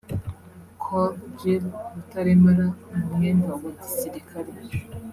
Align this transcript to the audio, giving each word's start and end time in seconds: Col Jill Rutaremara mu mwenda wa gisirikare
Col 0.81 1.11
Jill 1.37 1.65
Rutaremara 1.93 2.67
mu 2.95 3.03
mwenda 3.13 3.51
wa 3.61 3.69
gisirikare 3.79 4.51